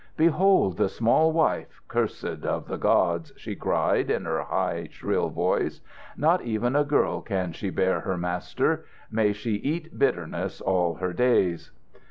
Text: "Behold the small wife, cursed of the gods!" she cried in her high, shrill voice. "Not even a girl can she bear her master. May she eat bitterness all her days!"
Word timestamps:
"Behold 0.17 0.77
the 0.77 0.89
small 0.89 1.31
wife, 1.31 1.79
cursed 1.87 2.43
of 2.43 2.67
the 2.67 2.77
gods!" 2.77 3.31
she 3.37 3.55
cried 3.55 4.09
in 4.09 4.25
her 4.25 4.41
high, 4.41 4.87
shrill 4.91 5.29
voice. 5.29 5.79
"Not 6.17 6.41
even 6.41 6.75
a 6.75 6.83
girl 6.83 7.21
can 7.21 7.51
she 7.53 7.69
bear 7.69 7.99
her 7.99 8.17
master. 8.17 8.85
May 9.11 9.31
she 9.31 9.51
eat 9.57 9.99
bitterness 9.99 10.59
all 10.59 10.95
her 10.95 11.13
days!" 11.13 11.69